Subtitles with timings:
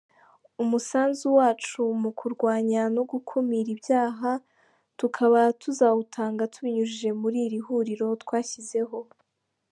[0.63, 4.13] Umusanzu wacu mu kurwanya no gukumira ibyah
[4.99, 8.99] tukaba tuzawutanga tubinyujije muri iri huriro twashizeho."